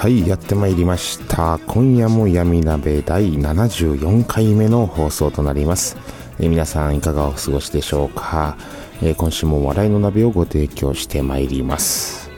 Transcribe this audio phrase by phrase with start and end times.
[0.00, 1.58] はいやってまいりました。
[1.66, 5.98] 今夜も闇鍋第74回目の放送となります。
[6.38, 8.56] え皆さんいかがお過ごしでしょうか、
[9.02, 12.30] え今週も笑いの鍋をご提供してまいります。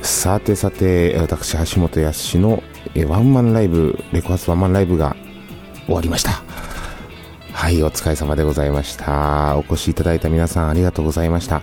[0.00, 2.62] さてさて私橋本康の
[2.94, 5.14] えワンマンライブレコ発ワンマンライブが
[5.84, 6.42] 終わりました。
[7.52, 9.58] はい、お疲れ様でございました。
[9.58, 11.60] お越しいただいた皆さんありがとうございました。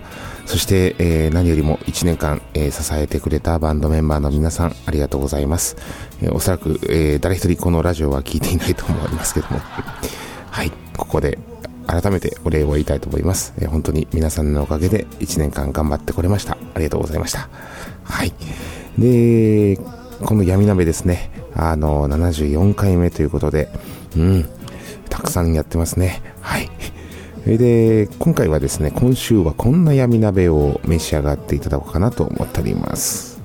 [0.52, 5.78] そして、えー、何よりも1年間、えー、支えてくれたバンドメンバーの皆さんありがとうございます。
[6.22, 9.62] えー、おそらく、え誰一人このラジオは聞いていないと思いますけども。
[10.52, 11.40] はい、ここで
[11.88, 13.54] 改めてお礼を言いたいと思います。
[13.62, 16.58] え本当に皆さんのおかげで1年間頑張ってこれました。
[16.74, 17.48] ありがとうございました。
[18.04, 18.34] はい。
[19.00, 19.80] で、
[20.22, 21.32] この闇鍋ですね。
[21.56, 23.70] あの、74回目ということで、
[24.18, 24.46] うん、
[25.10, 26.22] たくさんやってますね。
[26.42, 26.70] はい。
[27.46, 33.42] で、今回はですね、今週はこんな闇鍋を召し上がっていただこうかなと思っております。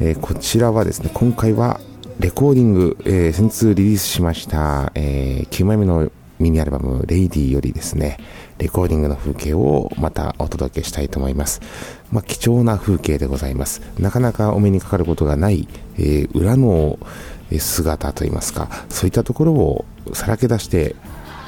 [0.00, 1.80] えー、こちらはですね、今回は
[2.18, 8.18] レコーディング、えー、先日リリースしました、えー、9枚目のミニアルバム、レイディよりですね、
[8.58, 11.60] レコーディングの風景をまたお届けしたいと思います。
[12.10, 13.82] まあ、貴重な風景でございます。
[13.98, 16.98] なかなかお目にかかることがない、えー、裏の
[17.58, 20.96] 姿といいますか、そういったところをさらけ出して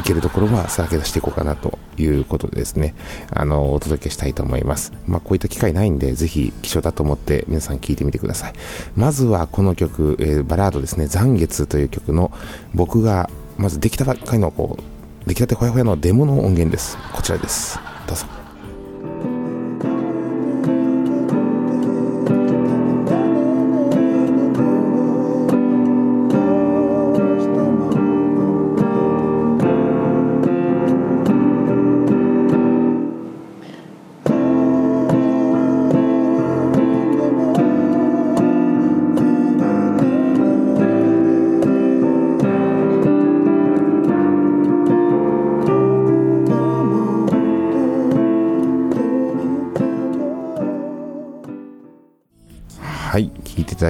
[0.02, 2.94] 行けるところはさらけ出していこうかなということでですね、
[3.30, 4.92] あの、お届けしたいと思います。
[5.06, 8.52] まあ、こういった機会ないんで、ぜひ貴重だと思って皆さん聴いてみてください。
[8.96, 12.32] まずはこの曲、えー、バラードですね、残月という曲の
[12.74, 16.98] 僕がまずできたばっかりのこう、出来たてほやほやのデモの音源です。
[17.12, 17.78] こちらです。
[18.08, 18.41] どうぞ。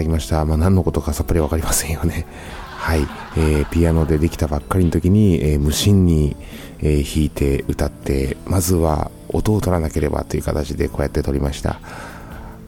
[0.03, 0.45] だきました。
[0.45, 2.27] まあ、何のことかさっぱりわかりませんよね。
[2.77, 3.07] はい。
[3.37, 6.37] えー、ピアノでできたばっかりの時に、えー、無心に、
[6.81, 11.81] えー、弾いて歌って、まずは音を取らなければという形でこうやって撮りました。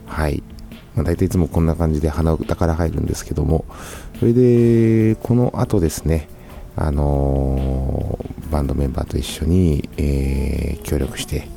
[0.07, 0.41] はい。
[0.95, 3.65] まあ、大体いつもこんな感じで鼻歌から入るんですけども、
[4.19, 6.29] それで、この後ですね、
[6.77, 11.47] あのー、バンドメンバーと一緒に、えー、協力して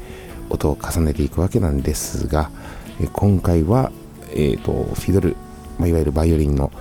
[0.50, 2.50] 音を重ねていくわけなんですが、
[3.12, 3.92] 今回は、
[4.32, 5.36] えーとフィドル
[5.78, 6.72] まあ、いわゆるバイオリンの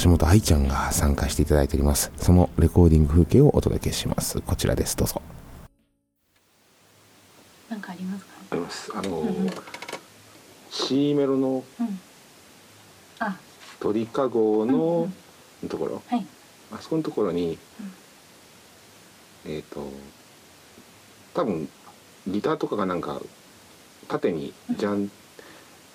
[0.00, 2.12] 橋本愛ちゃんが参加していただいております。
[2.16, 4.40] そのレコーディング風景をお届けします。
[4.40, 4.96] こちらです。
[4.96, 5.22] どうぞ。
[7.70, 8.92] なんかありますか、あります。
[8.94, 9.50] あの、うん、
[10.70, 12.00] C メロの、うん、
[13.20, 13.36] あ
[13.80, 15.08] 鳥かごの
[15.68, 16.26] ところ、はい、
[16.72, 17.58] あそこのところに、
[19.44, 19.88] うん、えっ、ー、と
[21.34, 21.68] 多分
[22.26, 23.20] ギターとかがなんか
[24.08, 25.10] 縦にじゃん、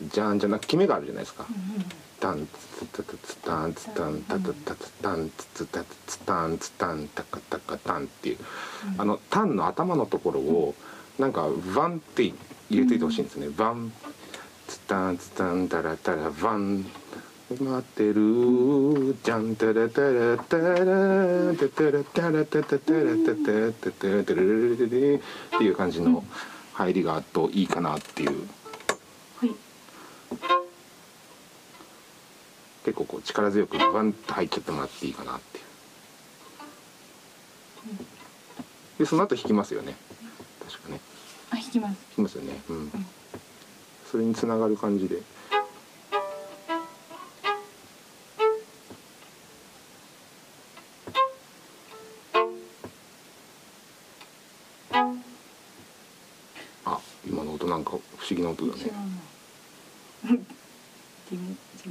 [0.02, 1.46] じゃんじゃなく決めがあるじゃないですか。
[1.50, 8.38] うんうんタンツツツツタンツタンタタタツタンツツタツタンツタンタカタカタンっていう、
[8.98, 10.76] あのタンの頭のところを
[11.20, 13.48] なんかワンって入れていてほしいんですね。
[13.58, 13.92] ワン
[14.68, 16.86] ツタンツタンタラタラワン
[17.50, 26.24] 待ってるじゃんタラタラタラタタラタラタタタラタタタタタタラララっていう感じの
[26.74, 28.48] 入りがあといいかなっていう。
[29.38, 30.67] はい
[32.88, 35.64] 結構こう力強くバンと入っちゃってもらっていいかなっていう。
[39.00, 39.94] でその後引きますよね。
[40.66, 41.02] 確かね。
[41.52, 41.98] あ引きます。
[42.12, 42.62] 引きますよね。
[42.70, 42.92] うん、うん、
[44.10, 45.22] それにつながる感じで。
[56.86, 58.92] あ今の音なんか不思議な音だね。
[61.30, 61.90] 地味地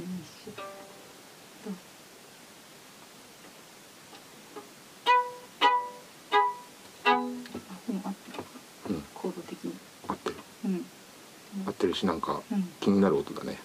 [11.97, 12.69] しなんかうん。
[12.79, 13.59] 気になる音だね。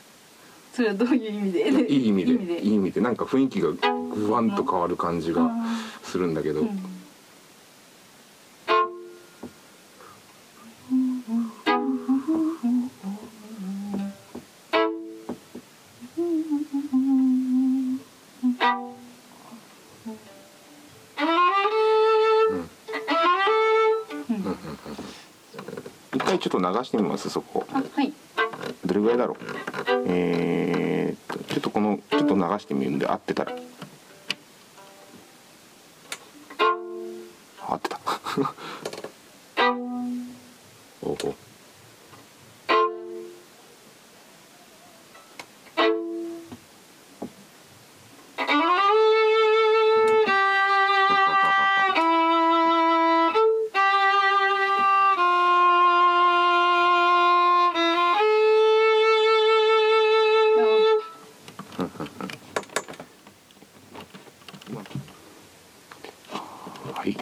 [0.73, 1.93] それはどういう意味で？
[1.93, 2.61] いい意味で意味で。
[2.61, 5.51] いい意味でなんか雰囲気がグワンと変わる感じがあ
[6.03, 6.67] するんだけど、
[26.15, 27.67] 一回ちょっと流してみますそこ。
[27.73, 28.12] あはい
[28.93, 29.37] どれぐらいだろう。
[30.07, 33.53] えー、っとちょっとこのちょっと流してみるんで合ってたら。
[67.03, 67.17] はい。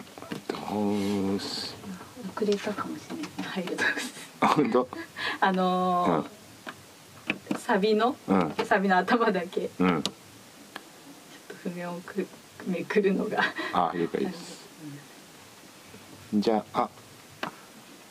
[0.47, 1.75] どうす
[2.35, 3.25] 遅れたかもしれない。
[3.25, 3.83] ですね入ると
[4.41, 4.87] あ本当？
[5.39, 8.15] あのーサビの？
[8.27, 8.53] うん。
[8.63, 9.61] サビの頭だけ。
[9.61, 10.11] ちょうんっと
[11.63, 12.27] 譜面をく
[12.67, 13.39] めくるのが。
[13.73, 14.69] あ了解です。
[16.35, 16.89] じゃあ
[17.43, 17.49] あ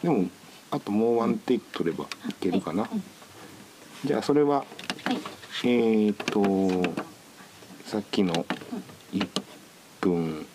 [0.02, 0.28] でも
[0.72, 3.02] あともうワンテイク取ればいけるかな、うん
[4.05, 4.64] じゃあそれはは
[5.12, 5.19] い。
[5.64, 7.05] えー、っと
[7.84, 8.46] さっきの
[9.12, 9.28] 1
[10.00, 10.46] 分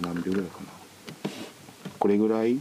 [0.00, 0.66] 何秒ぐらいかな
[1.98, 2.60] これぐらい？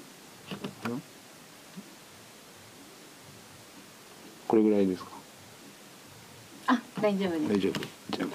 [4.48, 5.10] これぐらいですか？
[6.68, 7.50] あ大丈夫です。
[7.50, 7.74] 大丈夫。
[8.18, 8.30] じゃあ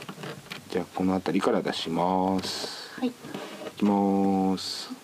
[0.70, 2.90] じゃあこの辺りから出します。
[3.00, 3.08] はい。
[3.08, 3.12] い
[3.76, 5.01] きます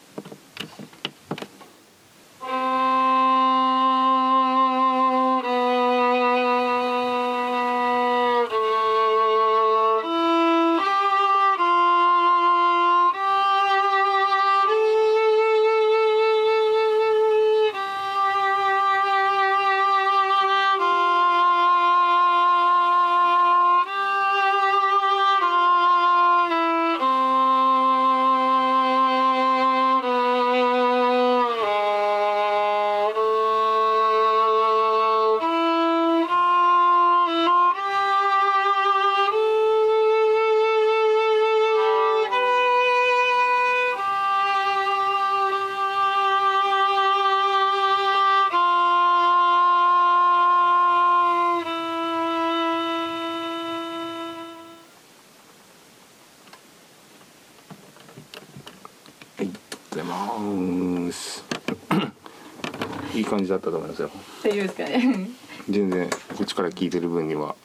[63.18, 64.10] いい感じだったと思いますよ。
[64.44, 65.30] 大丈夫ですかね。
[65.68, 67.56] 全然こっちから聞いてる分には、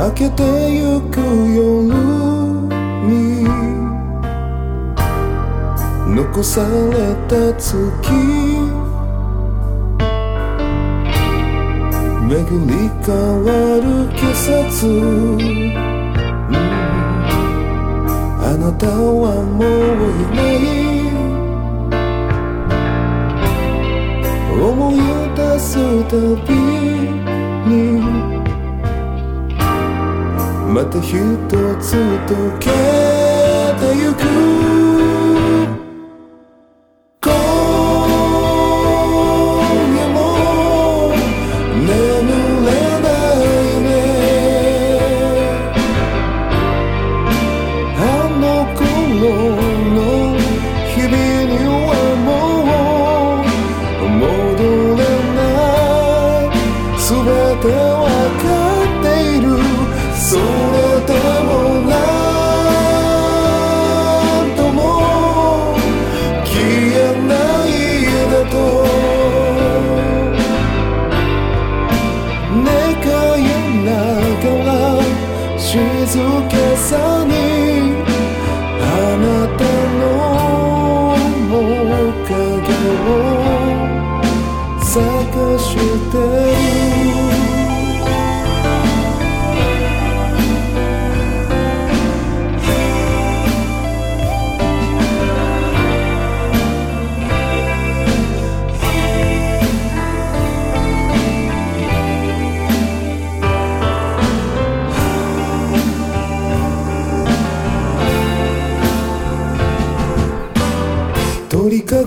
[0.00, 1.92] 明けてゆく夜
[3.06, 3.44] に
[6.16, 7.74] 残された月。
[12.26, 12.32] 巡
[12.66, 12.72] り
[13.04, 13.12] 変
[13.44, 14.88] わる季節。
[18.42, 20.58] あなたはもういない。
[24.62, 24.94] 思い
[25.36, 25.68] 出す
[26.08, 26.16] た
[26.50, 27.29] び。
[30.70, 31.10] また一
[31.80, 31.96] つ
[32.28, 34.69] 溶けてゆく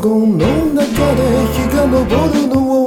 [0.03, 1.21] 鳥かごの中で
[1.53, 2.82] 日が昇るのを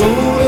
[0.00, 0.39] そ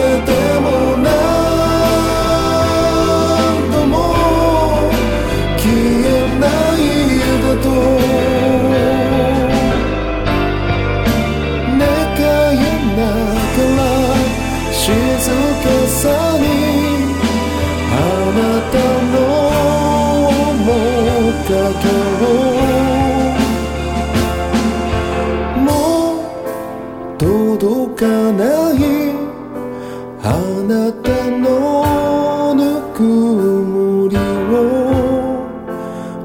[31.03, 34.19] たのぬくもりを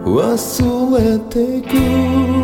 [0.05, 2.36] 忘れてく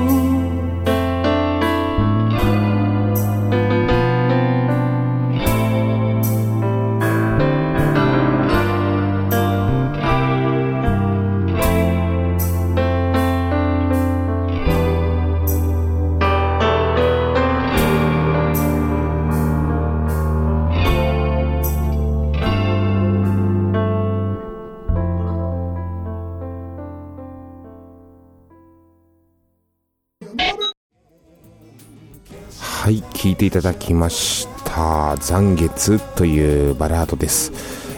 [32.84, 35.16] はい、聴いていただきました。
[35.16, 37.54] 残月というバラードです。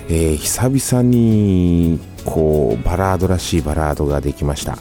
[0.09, 4.77] えー久々に、こう、バラードらしいバラードができました。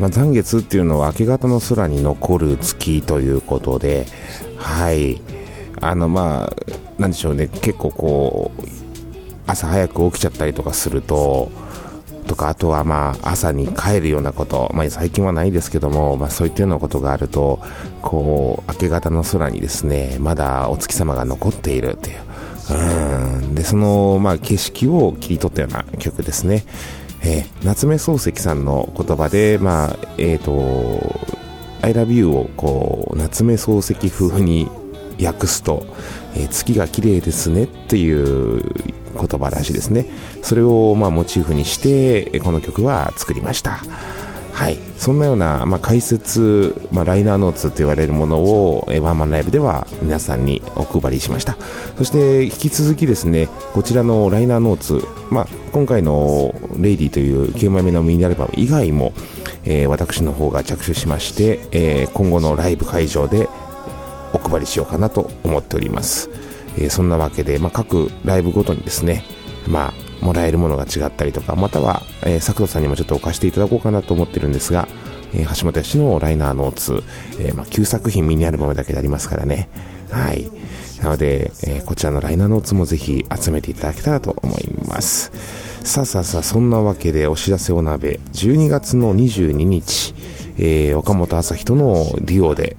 [0.00, 4.06] まあ、残月っていうのは明け方の空に残る月ということで、
[4.56, 5.22] はい。
[5.80, 8.62] あの、まあ、なんでしょうね、結構こう、
[9.46, 11.52] 朝早く起きちゃったりとかすると、
[12.26, 17.60] とか、あとはまあ、朝に帰るようなこと、まあ、最近はないですけども、まあ、そういったようなことがあると、
[18.02, 22.18] こう、明け方の空にですね、まだお月様が残っているっていう。
[22.68, 23.54] うん。
[23.54, 26.64] で、その、まあ、景色を切り取ったような曲ですね。
[27.22, 30.52] えー夏目漱石さんの言葉で、まあ、えっ、と、
[31.82, 34.68] I love you をこう、夏目漱石風に
[35.20, 35.86] 訳すと、
[36.36, 38.62] えー月が綺麗ですねっていう
[39.16, 40.06] 言葉らしいですね。
[40.42, 43.80] それをまあモチーフにして、この曲は作りました。
[44.56, 44.78] はい。
[44.96, 51.58] そんなような、まあ、解説、まあ、ライナーノーツと言われるものを、えワンマンライブでは皆さんにお配りしました。
[51.98, 59.12] そして、引き続きですね、こちらのライナーノーツ、まあ、今回のレイディという9枚目のミニアルバム以外も、
[59.66, 63.50] えー私の方が着手しまして、えー今後のライブ会場で
[64.32, 66.30] お配りしようかなと思っております。
[66.78, 69.24] えーそんなわけで、まあ、各ライブごとにですね、
[69.68, 74.88] まあ、もらえるものが違ったりとか、または、えー、作藤さんにもちょっとお貸していただこうかなと思ってるんですが、
[75.34, 77.02] えー橋本氏のライナーノーツ、
[77.40, 79.68] えーまあ、9作品ミニアルバムだけでありますからね。
[80.10, 80.48] はい。
[81.02, 85.30] なので、えーこちらのライナーノーツもぜひ集めていただけたらと思います。
[85.82, 90.14] さあさあさあ、そんなわけでお知らせお鍋、12月の22日、
[90.58, 92.76] えー岡本朝日とのデュオで、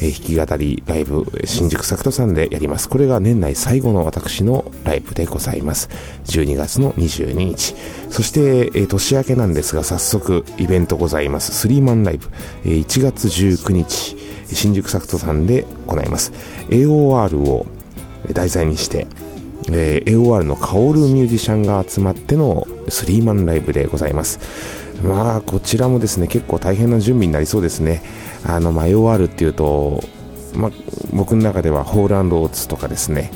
[0.00, 2.88] えー弾き語りライブ、新宿作人さんでやります。
[2.88, 5.88] これが年内最後の私のライブでございます。
[6.24, 7.74] 12月の22日。
[8.08, 11.52] そして、えー年明けなんですが、早速イベントございます。
[11.52, 12.28] スリーマンライブ、
[12.64, 14.16] えー1月19日、
[14.46, 16.32] 新宿作人さんで行います。
[16.70, 17.66] AOR を
[18.32, 19.06] 題材にして、
[19.70, 24.40] えー、AOR のカオルミュージシャンが集まってのスリーマンライブでございます。
[25.02, 28.02] まあ、こちらもですね、結構大変な準備になりそうですね。
[28.44, 30.02] あの、まあ、AOR っていうと、
[30.54, 30.70] ま、
[31.12, 33.30] 僕の中ではホールオーツとかですね、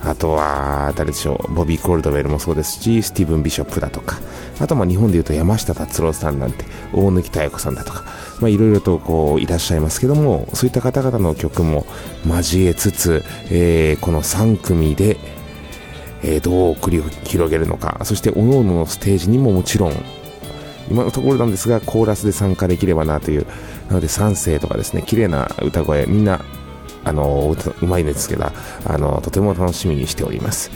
[0.00, 4.18] あとは、誰でしょう、ボビー・コールドウェルもそうですし、スティーブン・ビショップだとか、
[4.60, 8.04] あとま日本でいうと山下達郎さんなんて、大貫妙子さんだとか、
[8.48, 11.84] いろいろとこういらっしゃいますけども、そういった方々の曲も
[12.26, 15.16] 交えつつ、えー、この3組で、
[16.22, 19.92] えー、どう繰り広げるのか、そして各々のステージにももちろん、
[20.90, 23.46] 今のところなんですが、コーラスで参加できればなという、
[23.88, 26.40] なので3世とかですね、綺麗な歌声、みんな、
[27.04, 30.70] あの、うまいんですけど、あの、とても楽しみにしております。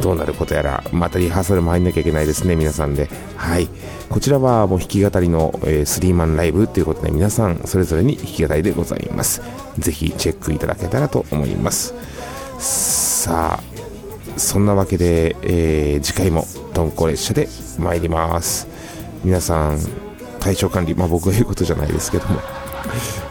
[0.00, 3.08] どうなることやら、またリハーサルも入んなきゃいけないですね、皆さんで。
[3.36, 3.68] はい。
[4.08, 9.42] こちらはもう弾き語りの、えー、スリーマンライブということで、皆さんそれぞれに弾き語りでございます。
[9.78, 11.94] ぜひチェックいただけたらと思います。
[12.58, 13.62] さあ、
[14.36, 18.68] そんなわけで、えー、次回もトンコ列車で参ります。
[19.24, 19.78] 皆さん、
[20.42, 22.40] 体調管理、まあ僕が言うことじゃないですけども、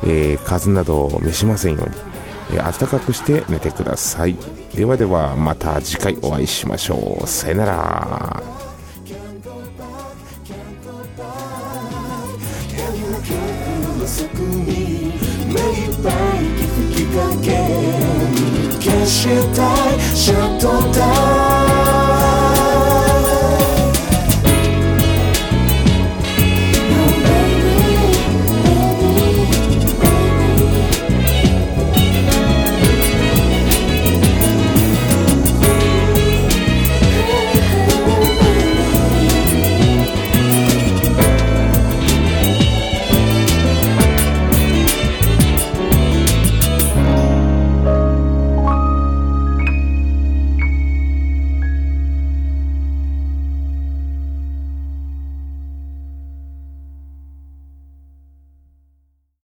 [0.04, 1.96] えー、風邪などを召しませんように、
[2.54, 4.36] えー、暖かくして寝てください。
[4.74, 7.28] ではでは、また次回お会いしましょう。
[7.28, 8.44] さよなら。
[18.80, 21.61] 消したいシャットダウン